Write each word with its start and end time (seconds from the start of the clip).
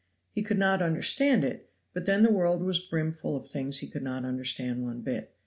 He 0.31 0.41
could 0.41 0.57
not 0.57 0.81
understand 0.81 1.43
it, 1.43 1.69
but 1.93 2.07
then 2.07 2.23
the 2.23 2.31
world 2.31 2.63
was 2.63 2.79
brimful 2.79 3.35
of 3.37 3.49
things 3.49 3.81
he 3.81 3.87
could 3.87 4.01
not 4.01 4.25
understand 4.25 4.81
one 4.83 5.01
bit. 5.01 5.31